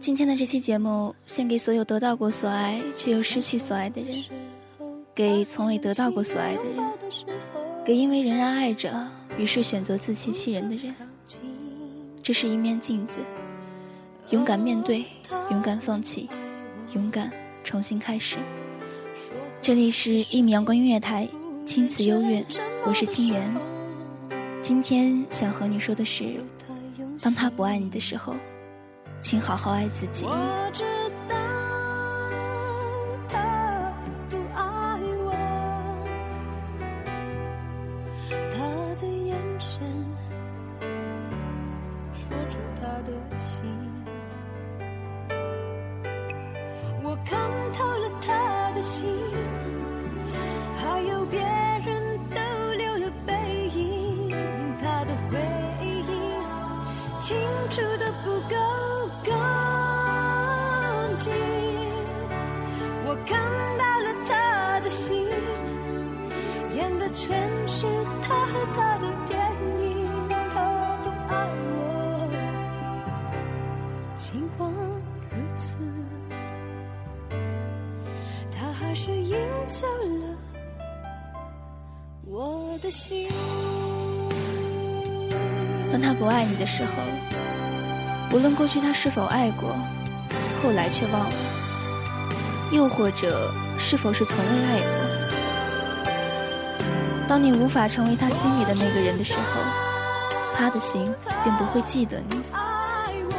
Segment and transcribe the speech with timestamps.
[0.00, 4.22] 今天的这期节目献给所有得到过所爱却又失去所爱的人，
[5.14, 6.92] 给从未得到过所爱的人，
[7.84, 10.94] 给因为仍然爱着于是选择自欺欺人的人。
[12.22, 13.18] 这是一面镜子，
[14.30, 15.04] 勇敢面对，
[15.50, 16.28] 勇敢放弃，
[16.94, 17.30] 勇敢
[17.64, 18.36] 重新开始。
[19.60, 21.28] 这里是一米阳光音乐台，
[21.66, 22.44] 青瓷幽韵，
[22.84, 23.52] 我是青言。
[24.62, 26.24] 今天想和你说的是，
[27.20, 28.34] 当他不爱你的时候。
[29.20, 30.26] 请好好爱自己。
[74.16, 75.76] 尽管如此，
[78.50, 79.36] 他还是赢
[79.66, 80.36] 走了
[82.24, 83.30] 我的心。
[85.92, 86.90] 当他不爱你的时候，
[88.32, 89.76] 无论过去他是否爱过，
[90.62, 91.36] 后来却忘了。
[92.72, 94.88] 又或者，是否是从未爱过？
[97.28, 99.60] 当你无法成为他心里的那个人的时候，
[100.56, 102.42] 他的心便不会记得你。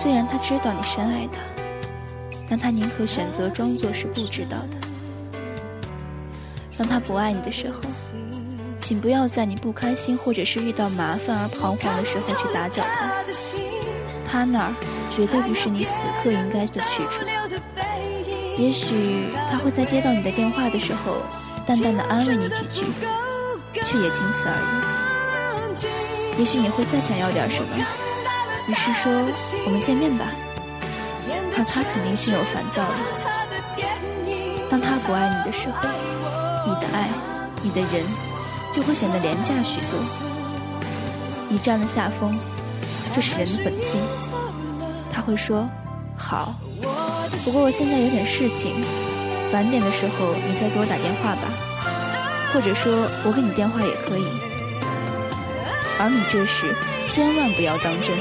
[0.00, 1.40] 虽然他知道你深爱他，
[2.48, 4.78] 但他宁可选择装作是不知道的。
[6.78, 7.80] 当他不爱你的时候，
[8.78, 13.12] 请不要在你不开心或者是遇到麻烦而彷徨的时候去打搅他。
[14.24, 14.74] 他那儿
[15.10, 17.24] 绝对不是你此刻应该的去处。
[18.56, 21.16] 也许他会在接到你的电话的时候，
[21.66, 22.84] 淡淡的安慰你几句，
[23.84, 26.38] 却也仅此而已。
[26.38, 27.68] 也许你会再想要点什么，
[28.68, 29.10] 于是说
[29.64, 30.26] 我们见面吧，
[31.56, 32.92] 而他肯定心有烦躁的。
[34.68, 35.88] 当他不爱你的时候，
[36.66, 37.08] 你的爱，
[37.62, 38.04] 你的人，
[38.70, 39.98] 就会显得廉价许多。
[41.48, 42.38] 你占了下风，
[43.14, 43.98] 这是人的本性。
[45.10, 45.66] 他会说，
[46.14, 46.54] 好。
[47.44, 48.84] 不过我现在有点事情，
[49.50, 51.48] 晚点的时候你再给我打电话吧，
[52.52, 52.92] 或者说
[53.24, 54.26] 我给你电话也可以。
[56.00, 58.14] 而你这时千万不要当真，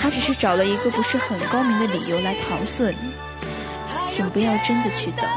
[0.00, 3.12] 他只是找了一个不是很高明的理由来搪塞你，
[4.04, 5.28] 请不要真的去等，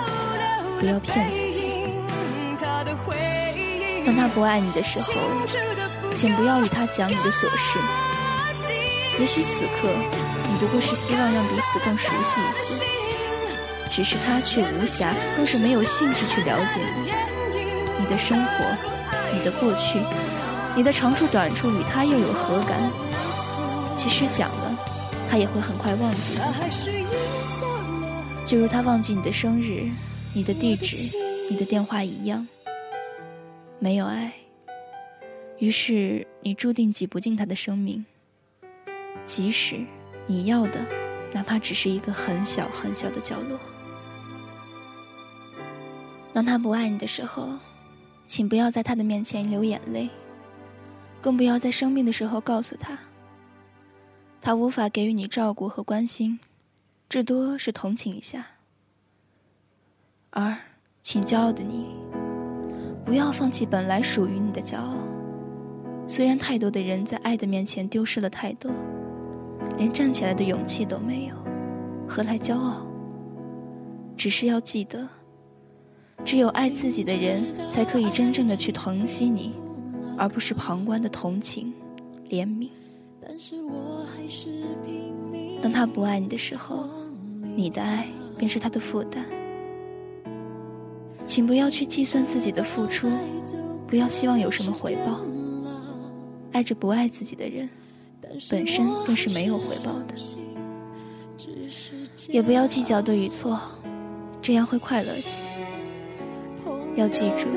[0.80, 1.68] 不要骗自己。
[4.06, 5.14] 当他不爱你的时候，
[6.12, 7.80] 请不要与他讲你的琐事，
[9.20, 9.90] 也许此刻。
[10.50, 12.86] 你不过是希望让彼此更熟悉一些，
[13.90, 17.12] 只是他却无暇，更是没有兴趣去了解你。
[18.00, 18.52] 你的生活，
[19.34, 20.00] 你的过去，
[20.76, 22.92] 你的长处短处，与他又有何干？
[24.02, 24.76] 其实讲了，
[25.30, 26.34] 他也会很快忘记。
[28.48, 29.88] 就如他忘记你的生日、
[30.34, 31.16] 你的地址、
[31.48, 32.48] 你的电话一样。
[33.78, 34.34] 没有爱，
[35.60, 38.04] 于是你注定挤不进他的生命。
[39.24, 39.86] 即使。
[40.28, 40.86] 你要的，
[41.34, 43.60] 哪怕只是一个很小很小的角落。
[46.32, 47.50] 当他不爱你的时候，
[48.26, 50.10] 请不要在他的面前流眼泪，
[51.20, 52.98] 更不要在生病的时候告诉他。
[54.42, 56.40] 他无法给予你照顾和关心，
[57.08, 58.46] 至多是同情一下。
[60.32, 60.58] 而，
[61.04, 61.88] 请骄傲的你，
[63.06, 64.96] 不要放弃本来属于你的骄傲。
[66.08, 68.72] 虽然太多的人在爱的面前丢失了太多。
[69.78, 71.36] 连站起来的勇气都没有，
[72.08, 72.86] 何来骄傲？
[74.18, 75.08] 只是要记得，
[76.26, 79.54] 只有爱自己的人，才可以真正的去疼惜你，
[80.18, 81.72] 而不是旁观的同情、
[82.28, 82.70] 怜悯。
[85.62, 86.90] 当他不爱你的时候，
[87.56, 88.08] 你的爱
[88.38, 89.26] 便是他的负担。
[91.26, 93.10] 请不要去计算自己的付出，
[93.88, 95.22] 不要希望有什么回报。
[96.52, 97.70] 爱着不爱自己的人，
[98.50, 100.16] 本身便是没有回报的。
[102.28, 103.60] 也不要计较对与错，
[104.42, 105.42] 这样会快乐些。
[106.96, 107.48] 要记住，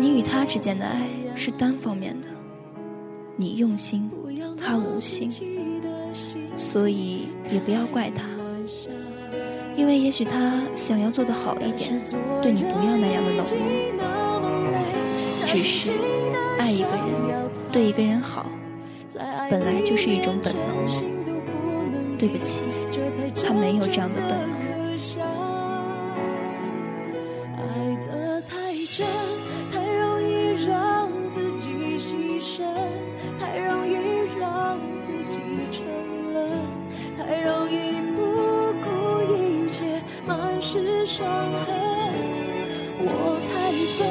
[0.00, 2.26] 你与他之间的爱是单方面的，
[3.36, 4.10] 你用心，
[4.56, 5.30] 他无心，
[6.56, 8.24] 所以也不要怪他，
[9.76, 12.02] 因为也许他想要做的好一点，
[12.42, 13.66] 对你不要那样的冷漠。
[15.46, 15.92] 只是
[16.58, 18.46] 爱一个人，对一个人好，
[19.50, 20.86] 本来就是一种本能。
[22.18, 22.64] 对不起，
[23.44, 24.55] 他没有这样的本能。
[41.06, 41.24] 伤
[41.64, 41.74] 痕。
[42.98, 44.10] 我太笨，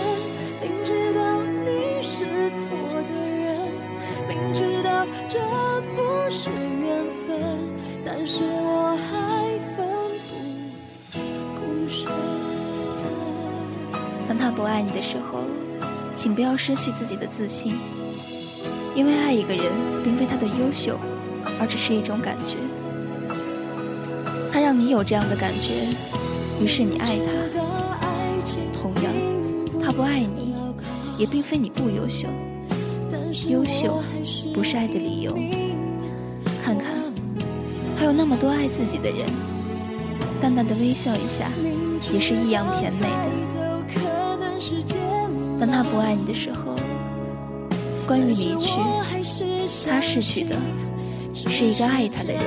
[0.62, 1.20] 明知道
[1.66, 2.24] 你是
[2.58, 2.66] 错
[3.04, 3.68] 的人，
[4.30, 5.38] 明知道这
[5.94, 6.00] 不
[6.30, 7.36] 是缘分。
[8.06, 9.86] 但是我还奋
[11.12, 11.20] 不
[11.56, 11.60] 顾
[11.90, 12.08] 身。
[14.28, 15.44] 当他不爱你的时候，
[16.16, 17.76] 请不要失去自己的自信，
[18.96, 19.66] 因为爱一个人
[20.02, 20.98] 并非他的优秀，
[21.60, 22.56] 而只是一种感觉。
[24.52, 25.90] 他让你有这样的感觉，
[26.62, 27.32] 于是你爱他。
[28.74, 29.12] 同样，
[29.82, 30.54] 他不爱你，
[31.18, 32.28] 也并非你不优秀。
[33.50, 34.02] 优秀
[34.54, 35.38] 不是爱的理由。
[36.64, 36.94] 看看。
[37.98, 39.26] 还有那么多爱自己的人，
[40.42, 41.50] 淡淡的微笑一下，
[42.14, 43.08] 也是异样甜美的。
[45.60, 46.76] 当他不爱你的时候，
[48.06, 48.80] 关于离去，
[49.90, 50.56] 他逝去的
[51.34, 52.44] 是一个爱他的人，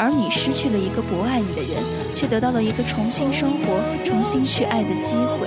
[0.00, 1.84] 而你失去了一个不爱你的人，
[2.16, 5.46] 却得到了一个重新生活、重新去爱的机会。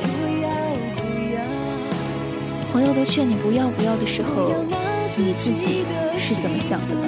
[2.71, 4.53] 朋友都劝你不要不要的时候，
[5.17, 5.83] 你自己
[6.19, 7.01] 是怎么想的呢？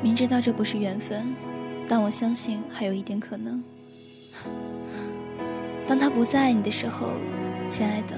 [0.00, 1.34] 明知道这不是缘分，
[1.88, 3.62] 但我相信还有一点可能。
[5.86, 7.10] 当他不再爱你的时候，
[7.70, 8.16] 亲爱的，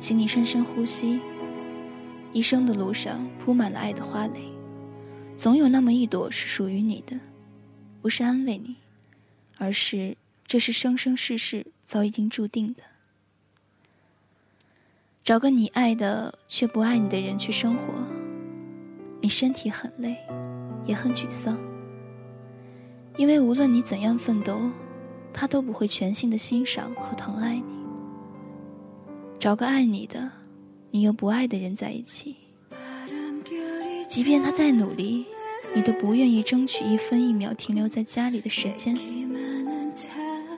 [0.00, 1.20] 请你深深呼吸。
[2.32, 4.40] 一生的路上铺满了爱的花蕾，
[5.36, 7.18] 总有那么一朵是属于你的，
[8.00, 8.76] 不是安慰你，
[9.58, 12.82] 而是这是生生世世早已经注定的。
[15.26, 17.92] 找个你爱的却不爱你的人去生活，
[19.20, 20.16] 你身体很累。
[20.86, 21.58] 也很沮丧，
[23.16, 24.56] 因为无论你怎样奋斗，
[25.32, 27.64] 他都不会全心的欣赏和疼爱你。
[29.40, 30.30] 找个爱你的，
[30.92, 32.36] 你又不爱的人在一起，
[34.08, 35.26] 即便他再努力，
[35.74, 38.96] 你都不愿意争取一分一秒停留在家里的时间。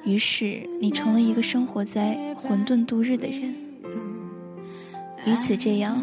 [0.05, 3.68] 于是，你成了一个生活在混沌度日的人。
[5.29, 5.95] 与此这样，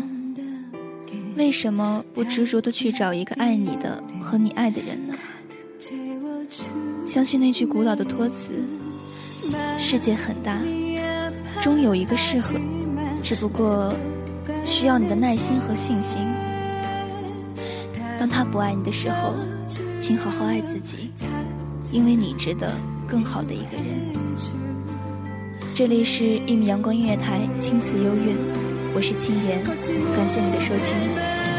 [1.36, 5.15] 为什么不执着的去找一个爱你的和你爱的人呢？
[7.08, 8.53] 相信那句古老的托词：
[9.79, 10.60] 世界很大，
[11.60, 12.53] 终有一个适合，
[13.24, 13.91] 只不过
[14.63, 16.22] 需要你的耐心和信心。
[18.20, 19.34] 当他不爱你的时候，
[20.00, 21.10] 请好好爱自己，
[21.91, 22.72] 因为你值得。
[23.08, 23.86] 更好的一个人。
[25.75, 28.36] 这里是一米阳光音乐台，青瓷幽韵，
[28.95, 29.75] 我是青言，感
[30.25, 31.54] 谢你的收听。